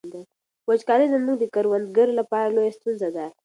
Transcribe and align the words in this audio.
وچکالي 0.69 1.05
زموږ 1.13 1.35
د 1.39 1.45
کروندګرو 1.55 2.17
لپاره 2.19 2.47
لویه 2.55 2.75
ستونزه 2.77 3.09
ده. 3.15 3.25